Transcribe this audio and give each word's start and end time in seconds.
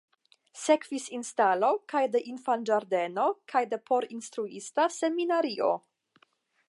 Sekvis 0.59 1.03
instalo 1.17 1.69
kaj 1.93 2.01
de 2.15 2.21
infanĝardeno 2.31 3.27
kaj 3.53 3.63
de 3.75 3.79
porinstruista 3.91 4.89
seminario. 4.97 5.71